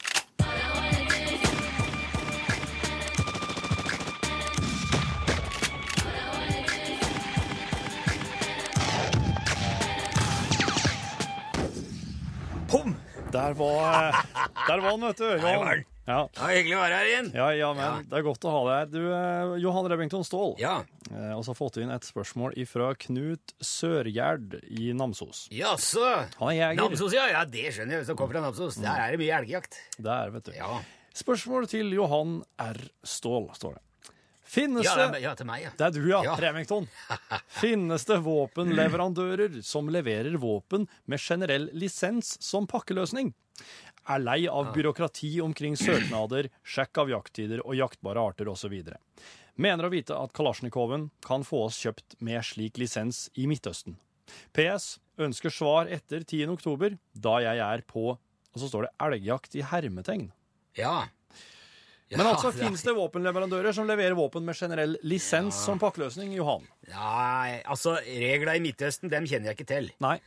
[13.34, 14.14] Der var,
[14.68, 15.26] der var han, vet du.
[15.42, 15.82] Var Johan.
[15.82, 16.18] Det Ja.
[16.36, 17.28] Ja, hyggelig å være her igjen.
[17.32, 18.88] Ja, ja, men det er godt å ha deg her.
[18.92, 20.74] Du, eh, Johan Rebington Ståhl, Ja.
[21.10, 25.46] eh, og så har fått inn et spørsmål fra Knut Sørgjerd i Namsos.
[25.50, 26.04] Jaså.
[26.42, 26.82] Han er jeger.
[26.82, 27.24] Namsos, ja.
[27.32, 27.44] ja.
[27.48, 28.76] Det skjønner jeg hvis du kommer fra Namsos.
[28.84, 29.80] Der er det mye elgjakt.
[29.96, 30.52] Der, vet du.
[30.58, 30.82] Ja.
[31.16, 32.82] Spørsmål til Johan R.
[33.02, 33.82] Ståhl, står det.
[34.54, 35.72] Finnes Ja, det ja, til meg, ja.
[35.78, 36.20] Det er du, ja.
[36.26, 36.34] Ja.
[36.40, 36.86] Remington.
[37.62, 43.32] Finnes det våpenleverandører som leverer våpen med generell lisens som pakkeløsning?
[44.04, 48.74] Er lei av byråkrati omkring søknader, sjekk av jakttider og jaktbare arter osv.
[49.54, 53.96] Mener å vite at Kalasjnikoven kan få oss kjøpt med slik lisens i Midtøsten.
[54.56, 54.98] PS.
[55.20, 56.48] Ønsker svar etter 10.
[56.56, 58.16] oktober, da jeg er på
[58.54, 60.28] Og så står det elgjakt i hermetegn.
[60.78, 61.08] Ja.
[62.12, 66.62] Men altså, det- finnes det våpenleverandører som leverer våpen med generell lisens som pakkeløsning, Johan?
[66.88, 69.90] Ja, altså, reglene i Midtøsten, dem kjenner jeg ikke til.
[70.00, 70.20] Nei.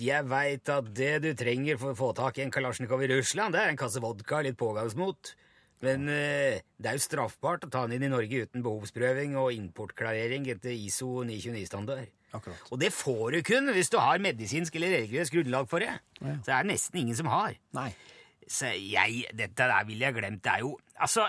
[0.00, 3.52] Jeg veit at det du trenger for å få tak i en Kalasjnikov i Russland,
[3.52, 5.34] det er en kasse vodka og litt pågangsmot.
[5.82, 9.50] Men eh, det er jo straffbart å ta den inn i Norge uten behovsprøving og
[9.52, 12.06] importklarering etter ISO 929-standard.
[12.32, 12.62] Akkurat.
[12.70, 15.90] Og det får du kun hvis du har medisinsk eller religiøst grunnlag for det.
[16.20, 17.58] Så det er nesten ingen som har.
[17.76, 17.90] Nei.
[18.52, 20.42] Så jeg, dette der ville jeg glemt.
[20.44, 21.24] Det er jo Altså,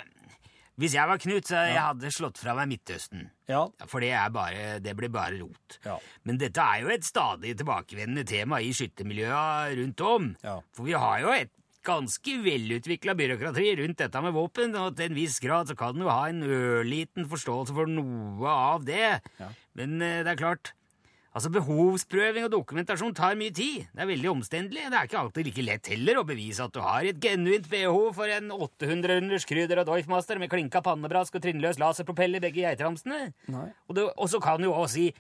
[0.77, 3.27] hvis jeg var Knut, så jeg hadde slått fra meg Midtøsten.
[3.49, 3.63] Ja.
[3.89, 5.77] For det, er bare, det blir bare rot.
[5.86, 5.97] Ja.
[6.27, 10.31] Men dette er jo et stadig tilbakevendende tema i skyttermiljøa rundt om.
[10.45, 10.59] Ja.
[10.73, 15.17] For vi har jo et ganske velutvikla byråkrati rundt dette med våpen, og til en
[15.17, 19.19] viss grad så kan du ha en ørliten forståelse for noe av det.
[19.77, 20.73] Men eh, det er klart
[21.34, 23.88] Altså, Behovsprøving og dokumentasjon tar mye tid.
[23.89, 24.86] Det er veldig omstendelig.
[24.86, 28.12] Det er ikke alltid like lett heller å bevise at du har et genuint behov
[28.19, 33.32] for en 800-runders krydder og Doifmaster med klinka pannebrask og trinnløs laserpropell i begge geitramsene.
[33.89, 35.12] Og, så kan du jo også si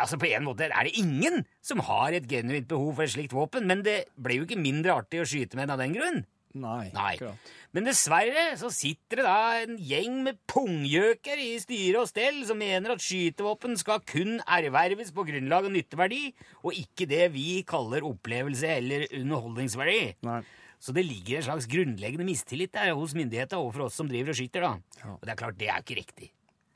[0.00, 3.34] Altså På en måte er det ingen som har et genuint behov for et slikt
[3.36, 6.22] våpen, men det ble jo ikke mindre artig å skyte med den av den grunn.
[6.52, 6.90] Nei.
[6.92, 7.14] Nei.
[7.16, 7.52] Akkurat.
[7.72, 12.60] Men dessverre så sitter det da en gjeng med punggjøker i styre og stell som
[12.60, 16.26] mener at skytevåpen skal kun erverves på grunnlag av nytteverdi,
[16.64, 20.02] og ikke det vi kaller opplevelse eller underholdningsverdi.
[20.28, 20.42] Nei.
[20.82, 24.38] Så det ligger en slags grunnleggende mistillit der hos myndighetene overfor oss som driver og
[24.40, 24.64] skyter.
[24.66, 25.02] da.
[25.04, 25.12] Ja.
[25.14, 26.32] Og det er klart, det er ikke riktig.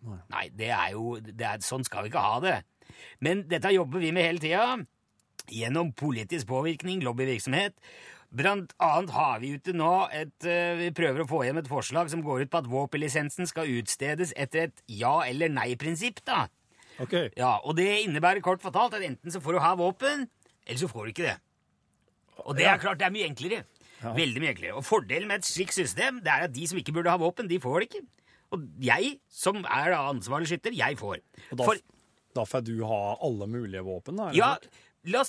[0.07, 2.59] Nei, det er jo, det er, sånn skal vi ikke ha det.
[3.25, 4.77] Men dette jobber vi med hele tida,
[5.51, 7.75] gjennom politisk påvirkning, lobbyvirksomhet.
[8.35, 12.11] Blant annet har vi ute nå et eh, Vi prøver å få hjem et forslag
[12.11, 16.25] som går ut på at våpenlisensen skal utstedes etter et ja- eller nei-prinsipp.
[16.27, 16.49] da.
[17.01, 17.15] OK.
[17.37, 20.29] Ja, Og det innebærer kort fortalt at enten så får du ha våpen,
[20.67, 21.37] eller så får du ikke det.
[22.45, 23.65] Og det er klart det er mye enklere.
[24.03, 24.77] Veldig mye enklere.
[24.77, 27.49] Og fordelen med et slikt system det er at de som ikke burde ha våpen,
[27.49, 28.03] de får det ikke.
[28.55, 31.21] Og jeg, som er da ansvarlig skytter, jeg får.
[31.51, 31.81] Og da, For,
[32.37, 34.29] da får du ha alle mulige våpen, da?
[34.31, 34.51] eller ja,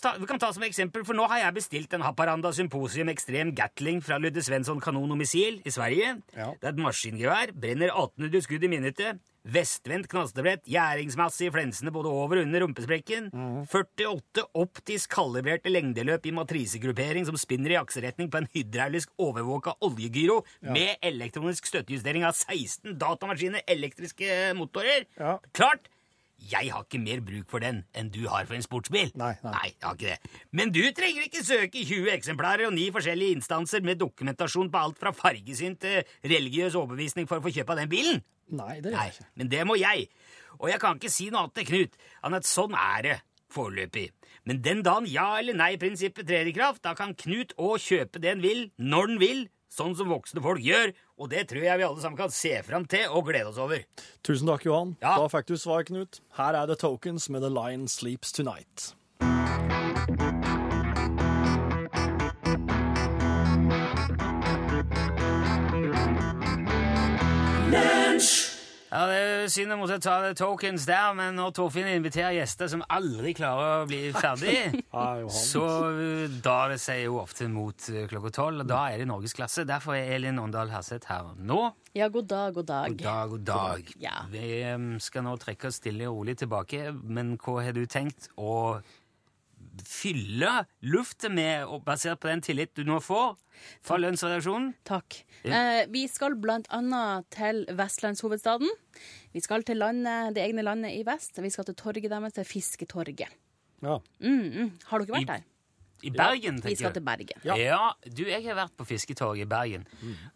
[0.01, 3.53] ta, vi kan ta som eksempel, for nå har jeg bestilt en Haparanda Symposium Extreme
[3.53, 6.17] Gatling fra Ludde Svensson kanon og missil i Sverige.
[6.35, 6.51] Ja.
[6.57, 12.11] Det er et maskingevær, brenner 1800 skudd i minuttet, vestvendt knastebrett, gjæringsmasse i flensene både
[12.11, 13.29] over og under rumpesprekken,
[13.71, 20.41] 48 optisk kalibrerte lengdeløp i matrisegruppering som spinner i akseretning på en hydraulisk overvåka oljegyro
[20.67, 25.07] med elektronisk støttejustering av 16 datamaskiner, elektriske motorer.
[25.19, 25.37] Ja.
[25.55, 25.87] Klart!
[26.37, 29.09] Jeg har ikke mer bruk for den enn du har for en sportsbil.
[29.17, 29.51] Nei, nei.
[29.51, 30.41] nei jeg har ikke det.
[30.53, 34.83] Men du trenger ikke søke i 20 eksemplarer og ni forskjellige instanser med dokumentasjon på
[34.85, 38.21] alt fra fargesyn til religiøs overbevisning for å få kjøpe den bilen.
[38.53, 39.25] Nei, det gjør jeg ikke.
[39.41, 40.05] men det må jeg.
[40.59, 43.17] Og jeg kan ikke si noe annet til Knut enn at sånn er det
[43.51, 44.07] foreløpig.
[44.47, 48.35] Men den dagen ja- eller nei-prinsippet trer i kraft, da kan Knut òg kjøpe det
[48.35, 51.87] han vil, når han vil, sånn som voksne folk gjør, og det tror jeg vi
[51.87, 53.83] alle sammen kan se fram til og glede oss over.
[54.25, 54.95] Tusen takk, Johan.
[55.03, 55.17] Ja.
[55.19, 56.21] Da fikk du svar, Knut.
[56.39, 58.93] Her er The Tokens med The Lion Sleeps Tonight.
[68.97, 72.71] Ja, Det er synd å måtte ta det tokens der, men når Torfinn inviterer gjester
[72.71, 74.55] som aldri klarer å bli ferdig,
[75.03, 76.07] er så da
[76.41, 79.67] drar det seg jo ofte mot uh, klokka tolv, og da er det norgesklasse.
[79.69, 81.59] Derfor er Elin Åndal Herseth her nå.
[81.93, 82.97] Ja, god dag, god dag.
[82.97, 83.93] God dag, god dag.
[84.01, 84.15] Ja.
[84.33, 88.31] Vi um, skal nå trekke oss stille og rolig tilbake, men hva har du tenkt
[88.33, 88.79] å
[89.85, 93.35] fylle luftet med, og basert på den tillit du nå får
[93.85, 94.73] fra lønnsredaksjonen?
[94.87, 95.19] Takk.
[95.43, 96.35] Eh, vi skal
[96.69, 98.69] annet til vestlandshovedstaden.
[99.33, 101.37] Vi skal til landet, det egne landet i vest.
[101.41, 103.27] Vi skal til torget deres, til Fisketorget.
[103.81, 103.99] Ja.
[104.19, 104.71] Mm, mm.
[104.89, 105.43] Har dere vært I- der?
[106.03, 107.41] I Bergen, Vi tenker skal til Bergen.
[107.43, 107.55] Ja.
[108.05, 109.87] du, jeg har vært på Fisketorget i Bergen.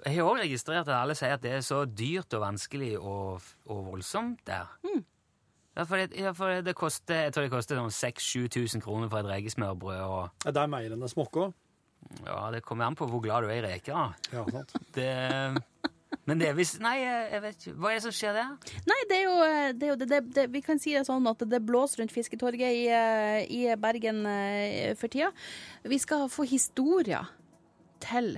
[0.06, 3.42] Jeg har også registrert at alle sier at det er så dyrt og vanskelig og,
[3.70, 4.66] og voldsomt der.
[5.82, 9.24] Ja, for det, ja, for det koster, jeg tror det koster sånn 6000-7000 kroner for
[9.24, 10.02] et rekesmørbrød.
[10.06, 11.56] Og, Det er mer enn det smokker.
[12.28, 13.96] ja, det kommer an på hvor glad du er i reker.
[13.98, 14.36] da.
[14.36, 14.76] Ja, sant.
[14.94, 15.08] Det,
[16.30, 17.74] men det er visst Nei, jeg vet ikke.
[17.82, 18.78] Hva er det som skjer der?
[18.92, 19.36] Nei, det er jo,
[19.74, 22.14] det er jo det, det, det, Vi kan si det sånn at det blåser rundt
[22.14, 25.32] Fisketorget i, eh, i Bergen eh, for tida.
[25.82, 27.26] Vi skal få historier
[28.06, 28.36] til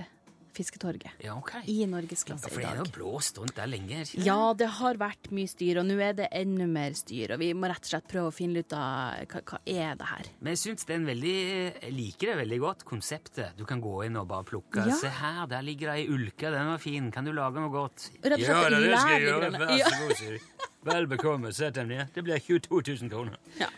[0.54, 1.50] Fisketorget Ja, ok.
[1.66, 2.50] i norgesklasse i dag.
[2.50, 4.00] Ja, For det er jo blåst rundt der lenge.
[4.04, 4.22] ikke?
[4.24, 7.32] Ja, det har vært mye styr, og nå er det enda mer styr.
[7.34, 10.06] Og vi må rett og slett prøve å finne ut av hva, hva er det
[10.12, 10.30] her.
[10.40, 11.34] Men jeg synes det er en veldig,
[11.82, 13.56] jeg liker det veldig godt, konseptet.
[13.58, 14.86] Du kan gå inn og bare plukke.
[14.86, 14.94] Ja.
[15.00, 17.10] Se her, der ligger det ei ulke, den var fin.
[17.10, 18.10] Kan du lage noe godt?
[18.22, 19.50] Rett og slett det skal jeg gjøre.
[19.58, 20.70] Vær så god, sier de.
[20.84, 22.10] Vel bekomme, sett dem ned.
[22.14, 23.36] Det blir 22 000 kroner.
[23.58, 23.68] Ja.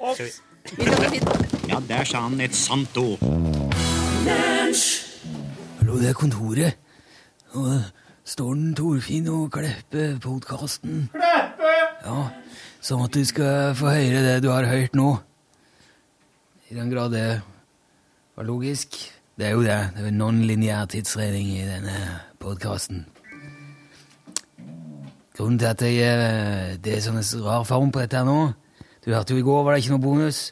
[0.67, 3.21] Finne- Ja, der sa han et sant ord.
[5.87, 6.75] Hallo, det kontoret.
[7.55, 7.67] Og
[8.27, 11.05] står den Torfinn og Kleppe podkasten.
[11.13, 11.69] Kleppe!
[12.03, 12.25] Ja,
[12.83, 15.13] sånn at du skal få høre det du har hørt nå.
[16.67, 17.29] I den grad det
[18.35, 18.99] var logisk.
[19.39, 19.79] Det er jo det.
[19.95, 21.95] Det er non-lineær tidsregning i denne
[22.43, 23.07] podkasten.
[25.39, 28.57] Grunnen til at jeg, eh, det er sånn en rar form på dette her nå
[29.07, 30.51] Du hørte jo i går var det ikke noe bonus.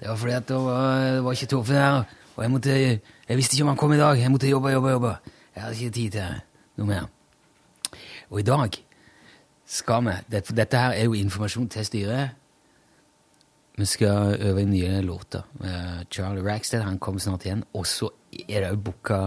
[0.00, 2.21] Det var fordi at det var, det var ikke Torfinn her.
[2.36, 4.18] Og jeg måtte Jeg visste ikke om han kom i dag.
[4.18, 5.16] Jeg måtte jobbe, jobbe, jobbe.
[5.54, 6.40] Jeg hadde ikke tid til
[6.76, 7.08] noe mer.
[8.30, 8.78] Og i dag
[9.66, 12.30] skal vi det, for Dette her er jo informasjon til styret.
[13.76, 15.46] Vi skal øve inn nye låter.
[15.64, 17.64] Eh, Charlie Rackstead han kommer snart igjen.
[17.72, 18.10] Og så
[18.48, 19.20] er det òg booka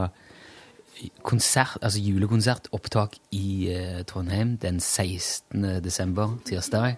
[1.23, 5.83] konsert, altså julekonsertopptak i uh, Trondheim den 16.
[5.83, 6.95] desember, tirsdag.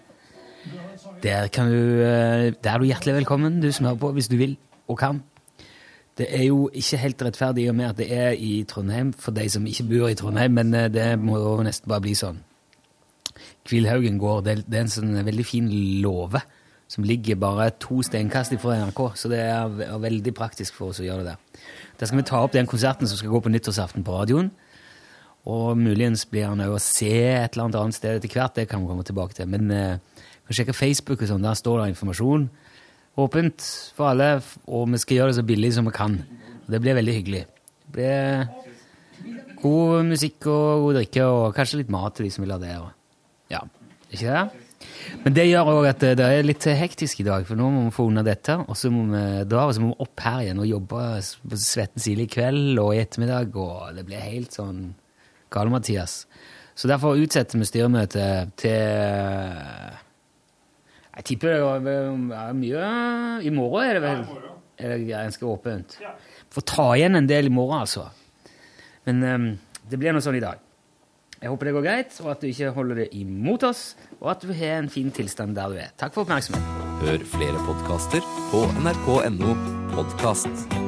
[1.22, 4.36] Der, kan du, uh, der er du hjertelig velkommen, du som hører på, hvis du
[4.36, 4.56] vil
[4.88, 5.22] og kan.
[6.18, 9.34] Det er jo ikke helt rettferdig i og med at det er i Trondheim for
[9.36, 12.40] de som ikke bor i Trondheim, men eh, det må jo nesten bare bli sånn.
[13.68, 15.68] Kvilhaugen gård, det, er en sånn veldig fin
[16.02, 16.42] låve
[16.88, 21.06] som ligger bare to steinkast fra NRK, så det er veldig praktisk for oss å
[21.06, 21.66] gjøre det der.
[22.00, 24.48] Der skal vi ta opp den konserten som skal gå på nyttårsaften på radioen.
[25.48, 28.66] Og muligens blir han òg å se et eller annet annet sted etter hvert, det
[28.70, 29.50] kan vi komme tilbake til.
[29.52, 32.48] Men eh, kan sjekke Facebook og sånn, der står det informasjon.
[33.18, 33.64] Åpent
[33.96, 34.36] for alle,
[34.70, 36.20] og vi skal gjøre det så billig som vi kan.
[36.70, 37.44] Det blir veldig hyggelig.
[37.88, 38.46] Det blir
[39.62, 42.76] god musikk og god drikke, og kanskje litt mat til de som vil ha det.
[42.78, 42.90] Og,
[43.50, 43.64] ja,
[44.12, 44.64] ikke det?
[45.24, 47.84] Men det gjør òg at det det er litt hektisk i dag, for nå må
[47.88, 48.54] vi få unna dette.
[48.68, 51.04] Og så må vi dra og så må vi opp her igjen og jobbe
[51.50, 54.92] på svetten tidlig i kveld og i ettermiddag, og det blir helt sånn
[55.54, 56.20] gale-Mathias.
[56.78, 60.04] Så derfor utsetter vi styremøtet til
[61.18, 61.96] Jeg tipper det
[62.38, 62.90] er mye
[63.42, 64.22] I morgen er det vel
[64.78, 65.98] er det ganske åpent.
[66.54, 68.06] Får ta igjen en del i morgen, altså.
[69.08, 69.50] Men um,
[69.90, 70.62] det blir noe sånn i dag.
[71.38, 73.82] Jeg håper det går greit, og at du ikke holder det imot oss,
[74.18, 75.94] og at du har en fin tilstand der du er.
[75.98, 76.90] Takk for oppmerksomheten.
[77.04, 79.54] Hør flere podkaster på nrk.no
[79.94, 80.87] podkast.